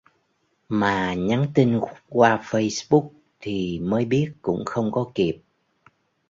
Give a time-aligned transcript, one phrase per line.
[0.69, 3.09] Mà nhắn tin qua Facebook
[3.39, 5.37] thì mới biết cũng không có kịp